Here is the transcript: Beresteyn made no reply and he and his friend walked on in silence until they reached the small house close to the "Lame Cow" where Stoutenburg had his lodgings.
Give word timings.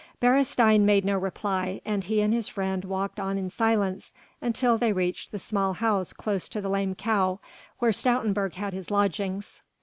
Beresteyn 0.19 0.79
made 0.83 1.05
no 1.05 1.15
reply 1.15 1.79
and 1.85 2.03
he 2.03 2.21
and 2.21 2.33
his 2.33 2.47
friend 2.47 2.83
walked 2.85 3.19
on 3.19 3.37
in 3.37 3.51
silence 3.51 4.13
until 4.41 4.75
they 4.75 4.91
reached 4.91 5.31
the 5.31 5.37
small 5.37 5.73
house 5.73 6.11
close 6.11 6.49
to 6.49 6.59
the 6.59 6.69
"Lame 6.69 6.95
Cow" 6.95 7.39
where 7.77 7.91
Stoutenburg 7.91 8.55
had 8.55 8.73
his 8.73 8.89
lodgings. 8.89 9.61